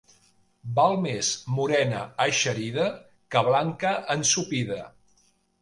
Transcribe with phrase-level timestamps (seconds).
[0.79, 1.29] Val més
[1.59, 2.89] morena eixerida
[3.37, 4.83] que blanca ensopida.